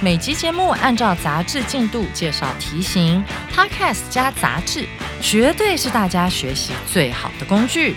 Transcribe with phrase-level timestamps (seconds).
[0.00, 4.86] 每集节目按照杂志进度介绍题型，Podcast 加杂志，
[5.20, 7.94] 绝对是大家学习最好的工具。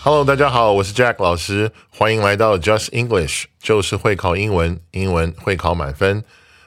[0.00, 6.24] Hello，大家好，我是 Jack 老师，欢迎来到 Just English，就是会考英文，英文会考满分。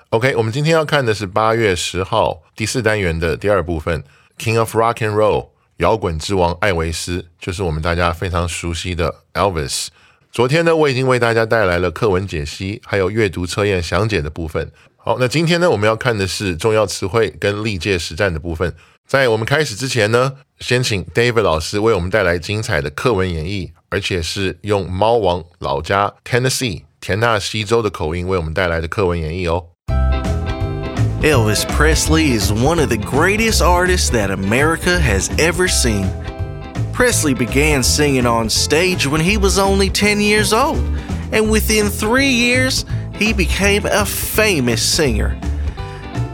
[0.09, 4.03] OK，我们今天要看的是八月十号第四单元的第二部分
[4.41, 9.89] ，King of Rock and Roll，摇滚之王艾维斯，就是我们大家非常熟悉的 Elvis。
[10.31, 14.71] 昨天呢，我已经为大家带来了课文解析，还有阅读测验详解的部分。
[14.97, 18.73] 好，那今天呢，我们要看的是重要词汇跟历届实战的部分。
[19.05, 29.70] 在我们开始之前呢，先请 David 老师为我们带来精彩的课文演绎，而且是用猫王老家 Tennessee 田纳西州的口音为我们带来的课文演绎哦。
[31.21, 36.09] Elvis Presley is one of the greatest artists that America has ever seen.
[36.93, 40.79] Presley began singing on stage when he was only 10 years old,
[41.31, 45.39] and within three years, he became a famous singer.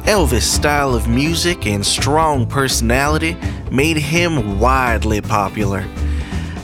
[0.06, 3.36] Elvis' style of music and strong personality
[3.70, 5.82] made him widely popular.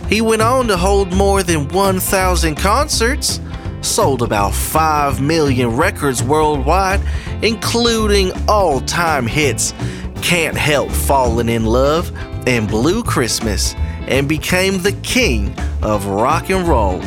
[0.08, 3.42] He went on to hold more than 1,000 concerts,
[3.86, 7.02] sold about 5 million records worldwide,
[7.42, 9.74] including all time hits
[10.22, 12.12] Can't Help Falling in Love
[12.48, 13.74] and Blue Christmas,
[14.08, 17.02] and became the king of rock and roll.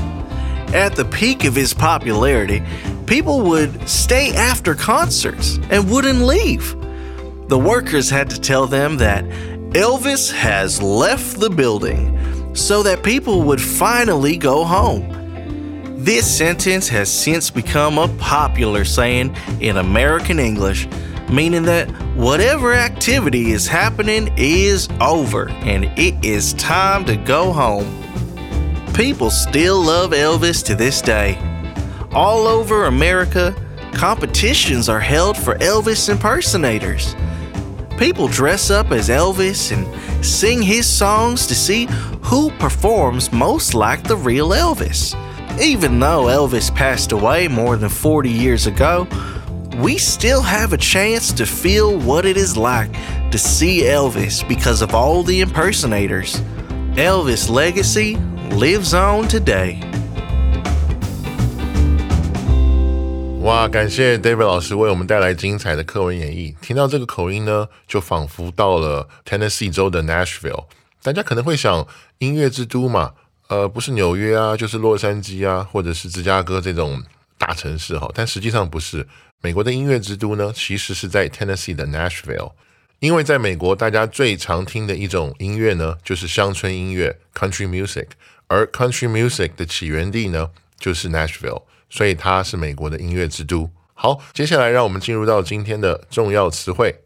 [0.74, 2.62] At the peak of his popularity,
[3.06, 6.76] people would stay after concerts and wouldn't leave.
[7.48, 9.24] The workers had to tell them that
[9.74, 15.15] Elvis has left the building so that people would finally go home.
[16.06, 20.86] This sentence has since become a popular saying in American English,
[21.28, 27.92] meaning that whatever activity is happening is over and it is time to go home.
[28.94, 31.36] People still love Elvis to this day.
[32.12, 33.52] All over America,
[33.92, 37.16] competitions are held for Elvis impersonators.
[37.98, 41.88] People dress up as Elvis and sing his songs to see
[42.22, 45.16] who performs most like the real Elvis.
[45.59, 49.07] Even though Elvis passed away more than 40 years ago,
[49.81, 52.91] we still have a chance to feel what it is like
[53.31, 56.41] to see Elvis because of all the impersonators.
[56.95, 58.17] Elvis' legacy
[58.51, 59.79] lives on today.
[63.41, 66.53] 哇，感谢 David 老师为我们带来精彩的课文演绎。
[66.61, 70.65] 听到这个口音呢，就仿佛到了 Tennessee 州的 Nashville。
[71.01, 71.87] 大家可能会想，
[72.19, 73.13] 音乐之都嘛，
[73.48, 77.02] 呃，不是纽约啊，就是洛杉矶啊，或者是芝加哥这种
[77.38, 78.10] 大城市哈。
[78.12, 79.06] 但实际上不是，
[79.40, 82.52] 美国的音乐之都呢，其实是在 Tennessee 的 Nashville。
[82.98, 88.06] 因为在美国，大家最常听的一种音乐呢，就是乡村音乐 （Country Music），
[88.48, 91.62] 而 Country Music 的起源地呢，就是 Nashville。
[91.88, 93.70] 所以它是美国的音乐之都。
[93.94, 97.02] 好，接下来让我们进入到今天的重要词汇。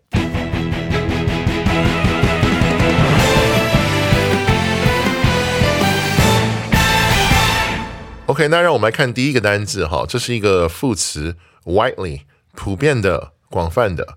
[8.31, 12.21] OK，那让我们来看第一个单字哈，这是一个副词，widely，
[12.55, 14.17] 普遍的、广泛的。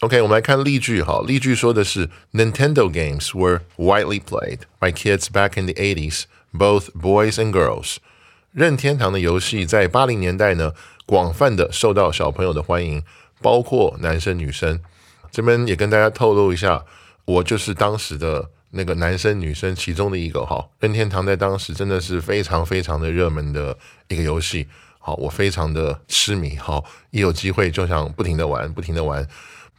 [0.00, 7.52] OK，我们来看例句哈，例句说的是 Nintendo games were widely played by kids back in the 80s, both boys and
[7.52, 7.98] girls.
[8.50, 10.72] 任天堂的游戏在八零年代呢，
[11.06, 13.04] 广泛的受到小朋友的欢迎，
[13.40, 14.80] 包括男生女生。
[15.30, 16.84] 这边也跟大家透露一下，
[17.24, 20.64] 我就是当时的那个男生女生其中的一个哈。
[20.80, 23.76] 任天堂在当时真的是非常非常的热门的
[24.08, 24.66] 一个游戏，
[24.98, 29.26] 好，我非常的痴迷，好，一有机会就想不停的玩，不停的玩。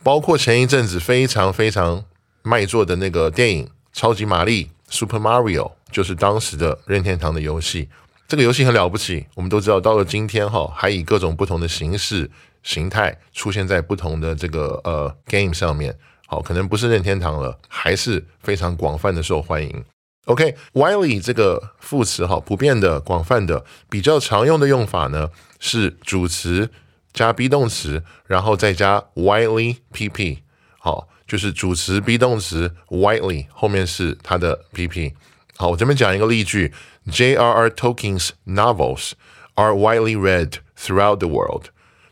[0.01, 2.03] 包括前一阵子非常非常
[2.43, 7.89] 卖座的那个电影《超级玛丽》（Super Mario），就是当时的任天堂的游戏。
[8.27, 12.29] 这个游戏很了不起，我们都知道，到了今天哈，还以各种不同的形式、
[12.63, 15.95] 形态出现在不同的这个呃 game 上面。
[16.27, 19.85] 好，可能不是任天堂了，还是非常广泛的受欢迎。
[20.25, 25.29] OK，widely 这个副词哈，普遍的、广泛的，比较常用的用法呢
[25.59, 26.71] 是主词
[27.13, 30.39] 加 be 动词，然后再加 widely pp。
[30.79, 35.13] 好，就是主词 be 动词 widely 后面是它的 PP。
[35.57, 36.73] 好，我这边讲一个例句
[37.09, 37.69] ：J.R.R.
[37.69, 39.11] Tolkien's novels
[39.53, 41.65] are widely read throughout the world。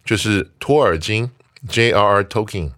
[0.06, 1.32] 就是托尔金
[1.68, 2.24] J.R.R.
[2.24, 2.72] Tolkien，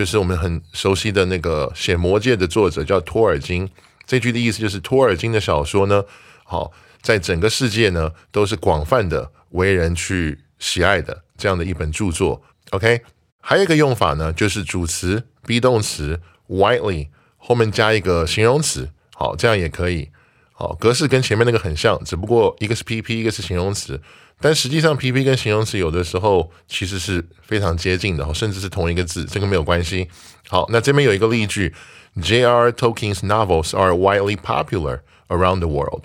[0.00, 3.68] 就是我们很熟悉的那个写《魔戒》的作者，叫托尔金。
[4.06, 6.02] 这句的意思就是托尔金的小说呢，
[6.42, 12.42] 好，在整个世界呢都是广泛的为人去喜爱的这样的一本著作。
[12.70, 13.02] OK，
[13.42, 16.18] 还有一个用法呢，就是主词 be 动词
[16.48, 18.88] widely 后面加一个形容词。
[19.14, 20.08] 好，这样也可以。
[20.54, 24.00] 好，格式跟前面那个很像，只不过一个是 PP，一个是形容词。
[24.40, 30.08] 但实际上，PP 跟形容词有的时候其实是非常接近的，甚至是同一个字，这个没有关系。
[30.48, 31.74] 好，那这边有一个例句
[32.20, 32.72] ：J.R.
[32.72, 36.04] Tolkien's novels are widely popular around the world。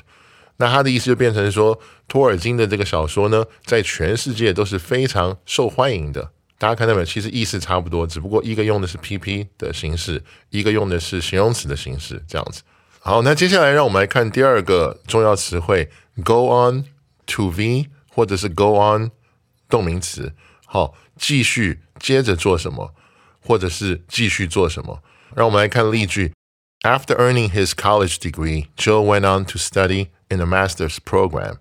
[0.58, 6.31] 那它的意思就变成说，托尔金的这个小说呢，在全世界都是非常受欢迎的。
[6.58, 7.06] 大家看到没有？
[7.06, 12.62] 其实意思差不多，只不过一个用的是 PP 的形式，一个用的是形容词的形式，这样子。
[13.00, 15.90] 好，那接下来让我们来看第二个重要词汇
[16.24, 16.86] ，go on
[17.26, 19.12] to v，或者是 go on
[19.68, 20.34] 动名词。
[20.66, 22.94] 好，继续接着做什么，
[23.42, 25.04] 或者是继续做什么。
[25.36, 26.32] 让我们来看例句
[26.82, 31.58] ：After earning his college degree, Joe went on to study in a master's program。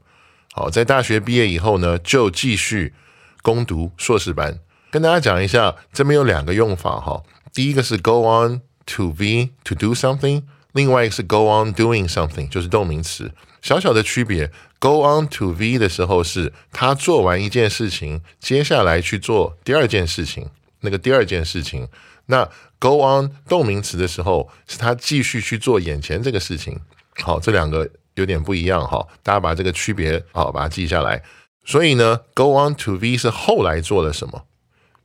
[0.53, 2.95] 好，在大学毕业以后呢，就继续
[3.43, 4.61] 攻读硕士班。
[4.93, 7.25] 跟大家讲一下，这边有两个用法哈。
[7.53, 10.45] 第一个是 go on to be to do something。
[10.73, 14.53] 另外一个是 go on doing something，就是动名词，小小的区别。
[14.85, 20.51] Go on to v 的时候是他做完一件事情，接下来去做第二件事情，
[20.81, 21.89] 那个第二件事情。
[22.27, 22.47] 那
[22.79, 26.79] go on 动名词的时候是他继续去做眼前这个事情。
[27.23, 31.23] 好，这两个有点不一样哈，大家把这个区别好把它记下来。
[31.65, 34.43] 所以呢，go on to v 是后来做了什么？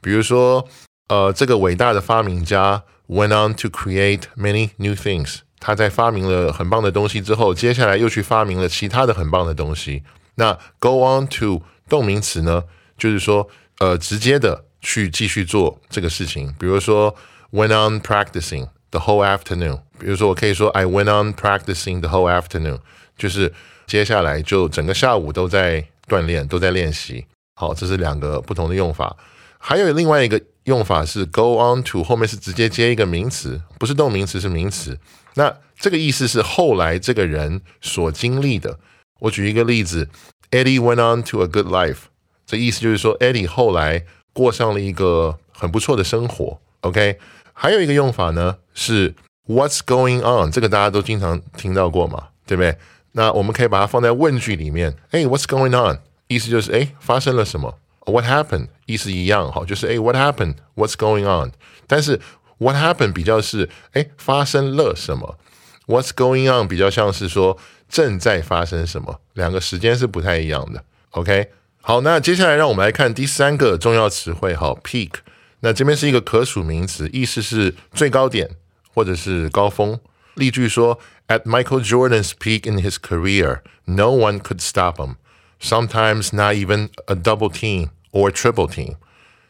[0.02, 0.68] 比如说，
[1.08, 5.38] 呃，这个伟大的发明家 went on to create many new things。
[5.60, 10.04] 他在发明了很棒的东西之后，接下来又去发明了其他的很棒的东西。
[10.36, 12.64] 那 go on to 动名词呢，
[12.98, 13.48] 就是说，
[13.80, 16.56] 呃，直接的去继续做这个事情。
[16.58, 17.14] 比如说
[17.52, 19.82] ，went on practicing the whole afternoon。
[20.00, 22.80] 比如说，我可以说 I went on practicing the whole afternoon，
[23.18, 23.54] 就是
[23.86, 27.26] 接下来就整个下午都在锻炼，都在练习。
[27.56, 29.18] 好，这是两个不同的用法。
[29.60, 34.98] 还有另外一个用法是 go on to 后面是直接接一个名词，不是动名词，是名词。
[35.36, 38.80] 那这个意思是后来这个人所经历的。
[39.20, 40.10] 我举一个例子
[40.50, 42.04] ，Eddie went on to a good life。
[42.46, 46.60] 这意思就是说，Eddie 后来过上了一个很不错的生活。
[46.82, 47.20] OK，
[47.54, 49.14] 还有一个用法呢是
[49.46, 50.52] What's going on？
[50.52, 52.78] 这个大家都经常听到过嘛，对不对？
[53.12, 54.96] 那我们可以把它放在问句里面。
[55.12, 56.00] 哎，What's going on？
[56.28, 57.78] 意思就是哎，发生了什么
[58.09, 58.69] ？What happened？
[58.87, 61.53] 意思一样哈，就是哎，What happened？What's going on？
[61.87, 62.21] 但是
[62.59, 65.39] What happened 比较是哎发生了什么？
[65.87, 67.59] What's going on 比较像是说
[67.89, 70.85] 正在发生什么，两个时间是不太一样的。
[71.11, 71.51] OK，
[71.81, 75.11] 好，那接下来让我们来看第三个重要词汇，好，peak。
[75.61, 78.51] 那这边是一个可数名词，意思是最高点
[78.93, 79.99] 或者是高峰。
[80.35, 85.17] 例句说：At Michael Jordan's peak in his career, no one could stop him.
[85.61, 88.96] Sometimes not even a double team Or triple team.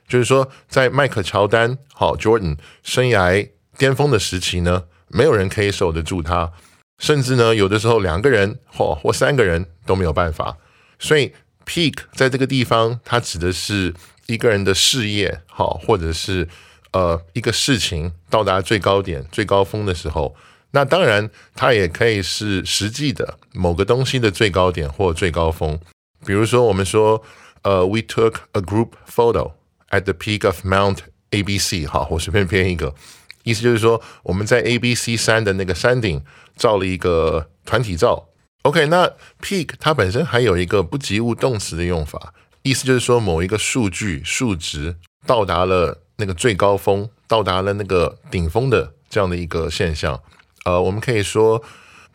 [0.07, 6.51] 就是说，在迈克乔丹好 Jordan 生涯巅峰的时期呢，没有人可以守得住他，
[6.97, 10.57] 甚至呢，有的时候两个人或或三个人都没有办法。
[10.97, 11.33] 所以
[11.65, 13.93] peak 在这个地方，它指的是
[14.25, 16.49] 一个人的事业好，或者是
[16.91, 20.35] 呃一个事情到达最高点、最高峰的时候。
[20.71, 25.79] 那当然，它也可以是实际的某个东西的最高点或最高峰。
[26.25, 27.23] 比如说，我们说
[27.63, 29.53] 呃，we took a group photo。
[29.91, 30.99] At the peak of Mount
[31.31, 32.93] A B C，好，我随便编一个，
[33.41, 36.23] 意思就是说我们在 A B C 山的那个山顶
[36.55, 38.29] 照了一个团体照。
[38.61, 39.11] OK，那
[39.41, 44.95] peak 它本身还有一个不及物动词的用法，意思就是说某一个数据数值
[45.25, 50.21] 到达了那个最高峰，到达了那个顶峰的这样的一个现象。
[50.65, 51.63] 呃，我们可以说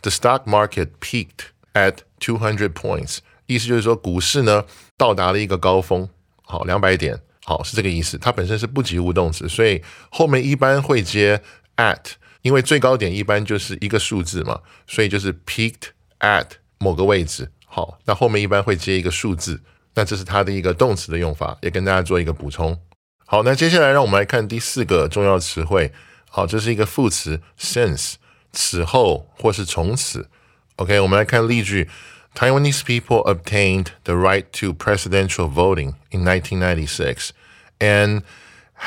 [0.03, 4.65] The stock market peaked at two hundred points，意思就是说股市呢
[4.97, 6.09] 到达了一个高峰，
[6.43, 7.21] 好，两百点。
[7.47, 8.17] 好，是这个意思。
[8.17, 11.43] 它本身是不及物动词，所以后面一般会接
[11.77, 12.01] at，
[12.41, 16.47] 因为最高点一般就是一个数字嘛，所以就是 peaked at
[16.79, 17.51] 某个位置。
[17.67, 19.61] 好，那后面一般会接一个数字，
[19.95, 22.81] 那这是它的一个动词的用法，也跟大家做一个补充。
[23.27, 25.93] 好，那接下来让我们来看第四个重要词汇。
[26.31, 28.15] 好，这是一个副词 since，
[28.55, 30.31] 此后或是从此。
[30.77, 31.91] OK，我们来看例句。
[32.36, 37.32] Taiwanese people obtained the right to presidential voting in 1996
[37.80, 38.22] and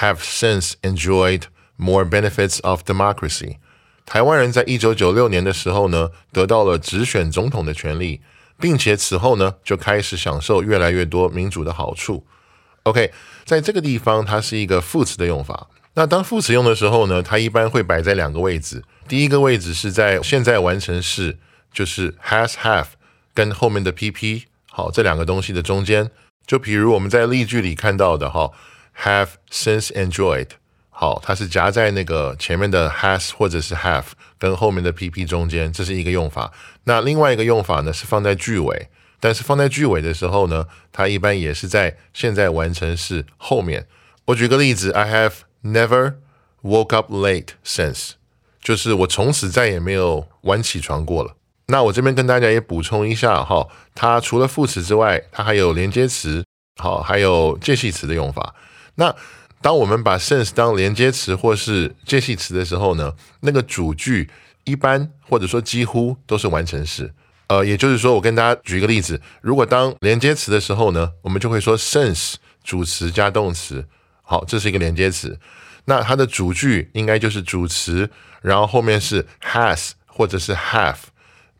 [0.01, 3.57] have since enjoyed more benefits of democracy。
[4.07, 8.21] 台湾人在一九九六年的时候呢，得到了直选总统的权利，
[8.59, 12.25] 并且此后呢，就开始享受越来越多民主的好处。
[12.85, 13.13] OK，
[13.45, 15.69] 在这个地方，它是一个副词的用法。
[15.95, 18.83] 那当副词用的时候呢，它一般会摆在两个位置。
[19.07, 21.39] 第一个位置是在现在完成式，
[21.73, 22.87] 就是 has have
[23.38, 26.10] 跟后面的 PP 好这两个东西的中间。
[26.48, 28.52] 就比如我们在例句里看到的哈
[29.04, 30.48] ，have since enjoyed。
[30.90, 34.06] 好，它是夹在那个前面的 has 或者是 have
[34.40, 36.52] 跟后面的 pp 中间，这是一个用法。
[36.86, 38.90] 那另外一个用法呢是放在句尾，
[39.20, 43.86] 但是放在句尾的时候呢，它一般也是在现在完成式后面。
[44.26, 46.16] 我举个例子，I have never
[46.64, 48.14] woke up late since，
[48.60, 51.36] 就是我从此再也没有晚起床过了。
[51.68, 56.44] 那我这边跟大家也补充一下哈，它除了副词之外，它还有连接词，
[56.82, 58.56] 好，还有介系词的用法。
[58.96, 59.14] 那
[59.62, 64.30] 当我们把 since 当连接词或是介系词的时候呢，那个主句
[64.64, 67.14] 一般或者说几乎都是完成式。
[67.48, 73.86] 呃，也就是说，我跟大家举一个例子，如果当连接词的时候呢，我们就会说 since 主词加动词，
[74.22, 75.38] 好，这是一个连接词。
[75.86, 78.10] 那它的主句应该就是主词，
[78.42, 80.98] 然后后面是 has 或者是 have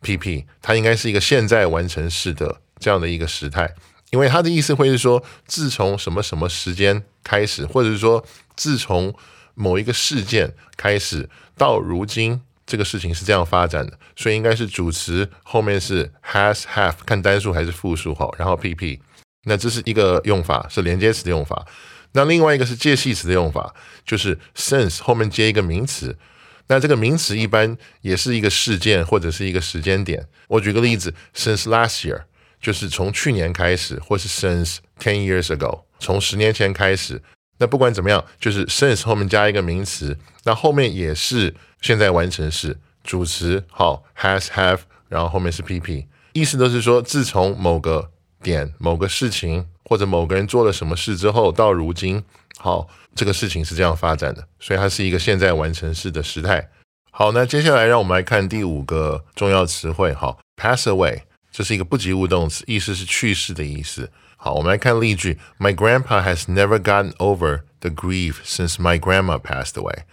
[0.02, 3.74] P P，它应该是一个现在完成式的这样的一个时态。
[4.12, 8.24] 因为它的意思会是说，自从什么什么时间开始，或者是说
[8.56, 9.14] 自从
[9.54, 19.00] 某一个事件开始到如今，这个事情是这样发展的，所以应该是主词后面是 has have 看单数还是复数哈，然后 pp，
[19.44, 21.66] 那这是一个用法，是连接词的用法。
[22.14, 23.76] 那另外一个是介系词的用法，
[24.06, 26.18] 就是 since 后面接一个名词，
[26.68, 30.28] 那这个名词一般也是一个事件或者是一个时间点。
[30.48, 32.24] 我举个例子，since last year。
[32.60, 37.22] 就是从去年开始，或是 since ten years ago，从十年前开始。
[37.60, 48.10] 那不管怎么样，就是 since 后面加一个名词，那后面也是现在完成式，主词好 has have，然后后面是 pp，意思都是说，自从某个
[48.42, 52.24] 点、某个事情或者某个人做了什么事之后，到如今，
[52.58, 56.70] 好，这个事情是这样发展的，所以它是一个现在完成式的时态。
[57.12, 61.22] 好，那接下来让我们来看第五个重要词汇，好，pass away。
[61.52, 64.12] 这是一个不及物动词，意思是去世的意思。
[64.36, 70.04] 好，我们来看例句：My grandpa has never gotten over the grief since my grandma passed away。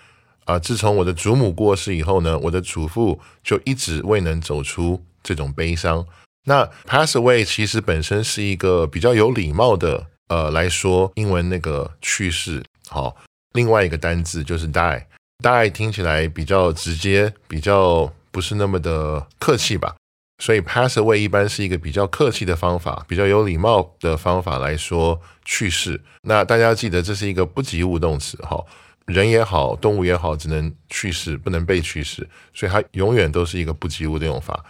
[0.45, 6.07] 啊，自从我的祖母过世以后呢，我的祖父就一直未能走出这种悲伤。
[6.45, 12.63] 那 pass away 其实本身是一个比较有礼貌的，呃，来说英文那个去世。
[12.89, 13.17] 好，
[13.53, 19.95] 另外一个单字就是 die，die 听起来比较直接，比较不是那么的客气吧。
[20.43, 26.01] 所以 pass away 一般是一个比较客气的方法，比较有礼貌的方法来说去世。
[26.23, 28.63] 那大家记得这是一个不及物动词，哈，
[29.07, 34.65] 人也好，动物也好，只能去世，不能被去世，所以它永远都是一个不及物的用法。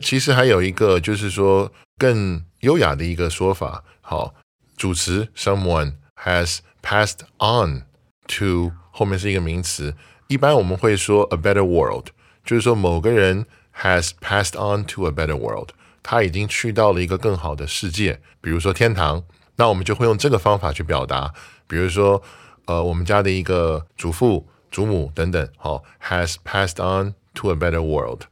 [0.00, 4.34] 其实还有一个就是说更优雅的一个说法，好，
[4.82, 5.92] 主词 someone
[6.24, 7.84] has passed on
[8.26, 9.94] to 后面是一个名词，
[10.26, 12.08] 一般我们会说 a better world，
[12.44, 13.46] 就是说某个人。
[13.80, 15.70] has passed on to a better world，
[16.02, 19.22] 他已经去到了一个更好的世界，比如说天堂。
[19.54, 21.32] 那我们就会用这个方法去表达，
[21.68, 22.20] 比如说，
[22.66, 28.24] 呃，我们家的一个祖父、祖母等等，好，has passed on to a better world。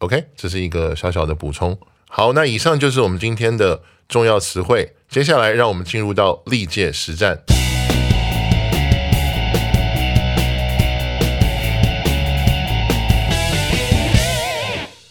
[0.00, 1.78] OK，这是一个小小的补充。
[2.08, 4.94] 好，那以上就是我们今天的重要词汇。
[5.13, 7.41] 接下来，让我们进入到历届实战。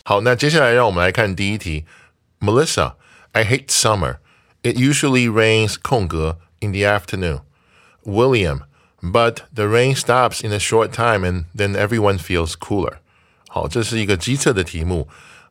[0.05, 1.85] 好，那接下来让我们来看第一题。
[2.41, 2.95] Melissa,
[3.33, 4.17] I hate summer.
[4.63, 7.41] It usually rains 空格 in the afternoon.
[8.05, 8.61] William,
[9.03, 12.95] but the rain stops in a short time and then everyone feels cooler.
[13.49, 15.09] 好，这是一个机测的题目。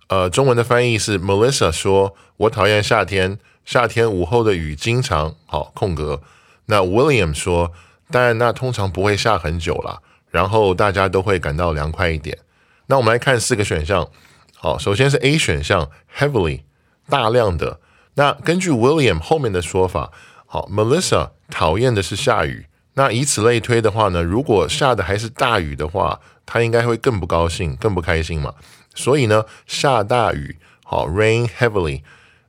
[0.08, 6.23] 呃，中文的翻译是 Melissa 说：“我讨厌夏天， 夏天午后的雨经常好空格。”
[6.67, 7.73] 那 William 说
[8.11, 12.39] ：“但那通常不会下很久了，然后大家都会感到凉快一点。”
[12.87, 14.09] 那我们来看四个选项。
[14.57, 16.63] 好，首先是 A 选项，heavily，
[17.09, 17.81] 大量的。
[18.15, 20.13] 那根据 William 后面的说法，
[20.47, 22.67] 好，Melissa 讨厌的是下雨。
[22.95, 28.55] 那以此类推的话呢，如果下的还是大雨的话，他应该会更不高兴，更不开心嘛。
[28.95, 32.03] 所以呢，下大雨，好，rain heavily，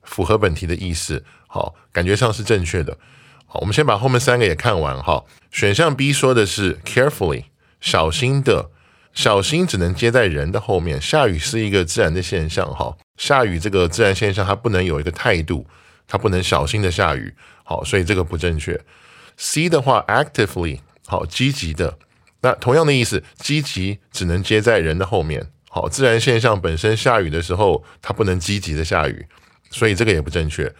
[0.03, 2.97] 符合本题的意思，好，感觉上是正确的。
[3.45, 5.23] 好，我们先把后面三个也看完哈。
[5.51, 7.45] 选项 B 说的是 carefully，
[7.81, 8.71] 小心的。
[9.13, 10.99] 小心只能接在人的后面。
[10.99, 15.67] 下雨是一个自然的现象，哈，下雨这个自然现象它不能有一个态度，
[16.07, 17.31] 它不能小心的下雨，
[17.63, 18.81] 好，所以这个不正确。
[19.37, 21.99] C 的话，actively 好，积极的，
[22.41, 25.47] 那同样的意思，积极只能接在人的后面。
[25.69, 29.27] 好，自然现象本身下雨的时候，它不能积极的下雨，
[29.73, 30.73] 所以这个也不正确。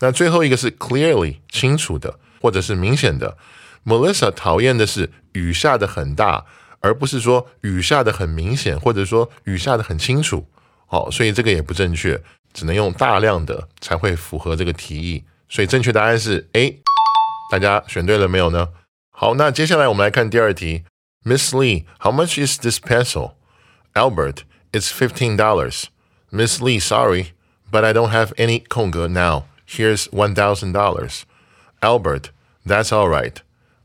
[0.00, 3.38] 那最后一个是 clearly 清楚的，或者是明显的。
[3.84, 6.44] Melissa 讨厌的是雨下的很大，
[6.80, 10.46] 而不是说雨下的很明显，或者说雨下的很清楚。
[10.86, 12.20] 好，所以这个也不正确，
[12.52, 15.24] 只能用大量的才会符合这个题意。
[15.48, 16.80] 所以正确答案是 A。
[17.50, 18.68] 大家选对了没有呢？
[19.10, 20.84] 好，那接下来我们来看第二题。
[21.24, 23.32] Miss Lee, how much is this pencil?
[23.92, 25.84] Albert, it's fifteen dollars.
[26.30, 27.32] Miss Lee, sorry,
[27.70, 29.44] but I don't have any 空格 now.
[29.68, 31.22] Here's one thousand dollars.
[31.80, 32.30] Albert,
[32.66, 33.34] that's all right.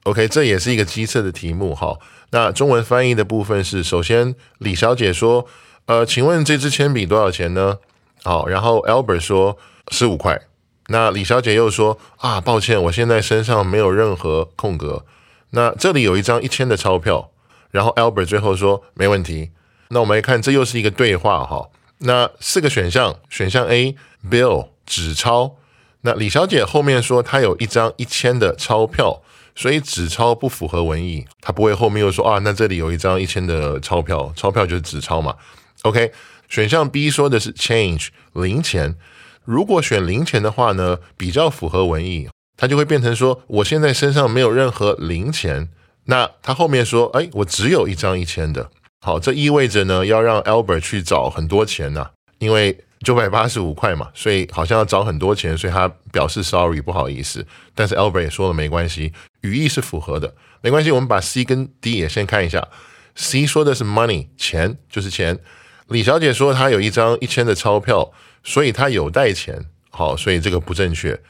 [0.04, 1.98] OK，这也是一个机测的题目哈。
[2.32, 5.48] 那中文翻译的部分是：首先，李小姐说，
[5.86, 7.78] 呃，请问这支铅笔多少钱呢？
[8.24, 9.58] 好，然后 Albert 说
[9.92, 10.42] 十五块。
[10.88, 15.06] 那李小姐又说啊，抱歉，我现在身上没有任何空格。
[15.52, 17.32] 那这里有一张一千的钞票，
[17.72, 19.52] 然后 Albert 最后说没问题。
[19.90, 21.70] 那我们来看，这又是一个对话哈。
[22.00, 23.96] 那四个选项，选项 A
[24.30, 25.58] bill 纸钞。
[26.02, 29.22] 那李小姐后面说她有一张一千的钞票，
[29.56, 35.36] 所以纸钞不符合文意，她不会后面又说啊，那这里有一张一千的钞票，钞票就是纸钞嘛。
[35.84, 36.12] OK，
[36.50, 38.96] 选项 B 说的是 change 零钱。
[39.44, 42.28] 如果选零钱的话呢，比较符合文意。
[42.58, 45.70] 他就会变成说，我现在身上没有任何零钱。
[46.06, 48.70] 那他后面说，哎，我只有一张一千的。
[49.02, 52.10] 好，这意味着呢，要让 Albert 去找很多钱呐，
[52.40, 57.46] 因为九百八十五块嘛，所以好像要找很多钱，所以他表示 sorry 不好意思。
[57.76, 60.92] 但是 Albert 也说了没关系，语义是符合的，没关系。
[60.92, 62.68] 我们把 C 跟 D 也先看一下。
[63.16, 65.40] C 说的是 money 钱就是钱。
[65.88, 68.12] 李小姐说她有一张一千的钞票，
[68.44, 69.66] 所以她有带钱。
[69.92, 71.22] 好，所以这个不正确。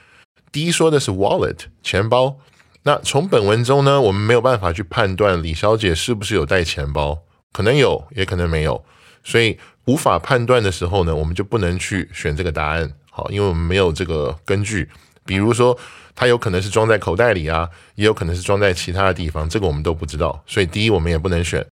[0.53, 2.37] D 说的是 wallet 钱包，
[2.83, 7.24] 那从本文中呢，我们没有办法去判断李小姐是不是有带钱包，
[7.55, 8.83] 可能有，也可能没有，
[9.23, 14.89] 所以无法判断的时候呢，我们就不能去选这个答案，好，因为我们没有这个根据。
[15.23, 15.77] 比如说，
[16.13, 21.65] 它有可能是装在口袋里啊，也有可能是装在其他的地方，这个我们都不知道，所以第一我们也不能选。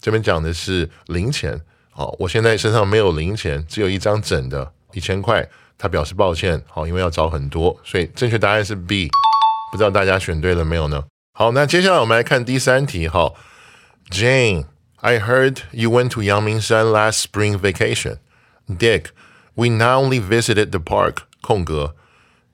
[0.00, 1.60] 这边讲的是零钱，
[1.92, 5.48] 好，我现在身上没有零钱，只有一张整的一千块。
[5.78, 9.08] 他表示抱歉，好，因为要找很多，所以正确答案是 B。
[9.70, 11.04] 不知道大家选对了没有呢？
[11.38, 13.06] 好，那接下来我们来看第三题。
[13.06, 13.32] 哈
[15.01, 18.17] ，Jane，I heard you went to Yangmingshan last spring vacation.
[18.67, 21.95] Dick，we not only visited the park，空格，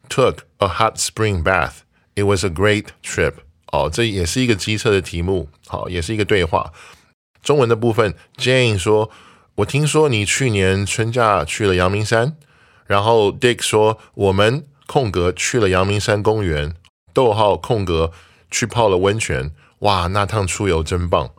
[0.10, 1.82] took a hot spring bath.
[2.16, 3.36] It was a great trip.
[3.72, 6.74] 哦，这也是一个机测的题目，好，也是一个对话。
[7.42, 12.36] 中文的部分，Jane 说：“我听说你去年春假去了阳明山。”
[12.88, 16.74] 然后 Dick 说：“我们空格去了阳明山公园，
[17.14, 18.12] 逗号空格
[18.50, 19.52] 去泡了温泉。
[19.80, 21.30] 哇，那趟出游真棒！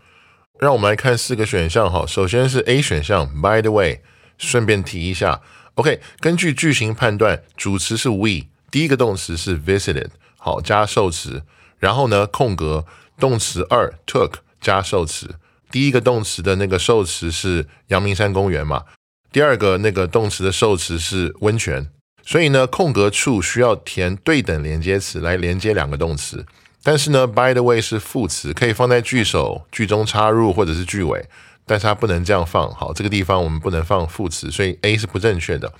[0.60, 2.06] 让我们来看四个选项哈。
[2.08, 4.00] 首先是 A 选项，By the way，
[4.38, 5.42] 顺便提一下
[5.76, 11.44] ，OK，根据句型判断，主词是 we，第一个动词是 visited，好加受词，
[11.80, 12.86] 然后呢空格
[13.20, 15.36] 动词二 took 加受词，
[15.70, 18.84] 第一个动词的那个受词是阳明山公园嘛。”
[19.32, 21.90] 第二个那个动词的受词是温泉，
[22.24, 26.46] 所以呢，空格处需要填对等连接词来连接两个动词。
[26.86, 31.28] 但是呢，by the way 是副词，可以放在句首、句中插入或者是句尾，
[31.66, 32.72] 但是它不能这样放。
[32.76, 35.74] 好，这个地方我们不能放副词，所以 A 是不正确的。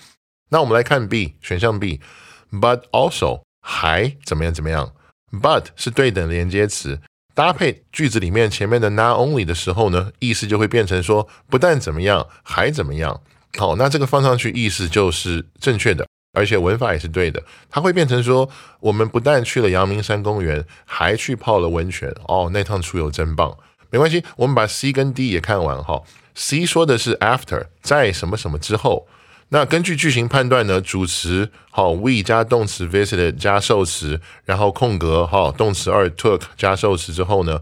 [0.50, 4.94] 那我们来看 B 选项 B，but also 还怎么样怎么样
[5.32, 7.00] ？but 是对等连接词，
[7.36, 13.22] 搭配句子里面前面的 not only 的时候呢，意思就会变成说不但怎么样，还怎么样。
[13.60, 17.42] 好，那这个放上去意思就是正确的，而且文法也是对的。
[17.70, 18.48] 它会变成说，
[18.80, 22.14] 我们不但去了阳明山公园，还去泡了温泉。
[22.28, 23.58] 哦，那趟出游真棒。
[23.90, 26.04] 没关系，我们把 C 跟 D 也看完哈。
[26.36, 29.08] C 说的是 after，在什么什么之后。
[29.50, 37.62] 那根据句型判断呢，主词好 we 加动词 visited 加受词，然后空格哈动词二 took 加受词之后呢，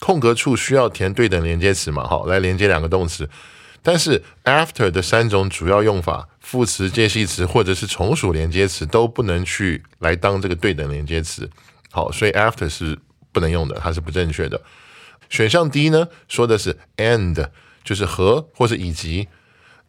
[0.00, 3.30] 空格处需要填对等连接词嘛，好来连接两个动词。
[3.82, 11.48] 但是 after 的三种主要用法，副词、介系词或者是从属连接词都不能去来当这个对等连接词。
[11.90, 12.98] 好，所以 after 是
[13.32, 14.60] 不能用的，它是不正确的。
[15.30, 17.48] 选项 D 呢，说的是 and，
[17.82, 19.28] 就是和或是以及。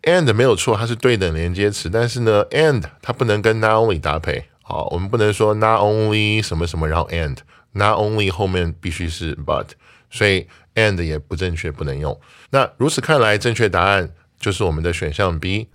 [0.04, 4.46] and 没有错，它是对等连接词，但是呢，and 它不能跟 not only 搭配。
[4.64, 9.68] 好，我们不能说 not only 什么什么，然后 and，not only 后面必须是 but，
[10.10, 10.48] 所以。
[10.76, 12.20] And 也不正确，不能用。
[12.50, 15.68] 那如此看来，正确答案就是我们的选项 B。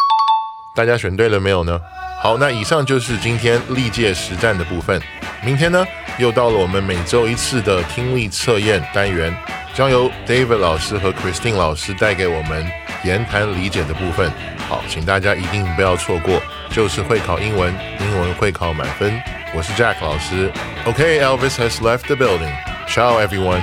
[0.77, 1.81] 大家选对了没有呢？
[2.21, 5.01] 好，那以上就是今天历届实战的部分。
[5.45, 5.87] 明天呢，
[6.19, 9.35] 又到了我们每周一次的听力测验单元。
[9.75, 12.67] 将由 David 老师和 Christine 老师带给我们
[13.05, 14.33] 言谈理解的部分。
[14.67, 19.13] 好，请大家一定不要错过，就是会考英文，英文会考满分。
[19.55, 20.51] 我是 Jack 老师。
[20.87, 22.55] OK，Elvis has left the building.
[22.89, 23.61] Ciao, everyone.